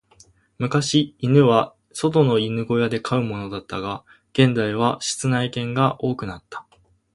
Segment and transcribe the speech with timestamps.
[0.57, 6.65] 昔、犬は外の犬小屋で飼うものだったが、現代は室内犬が多くなった。